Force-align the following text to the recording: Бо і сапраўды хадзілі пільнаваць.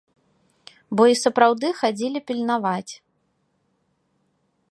Бо 0.99 1.03
і 1.13 1.17
сапраўды 1.23 1.67
хадзілі 1.81 2.19
пільнаваць. 2.31 2.93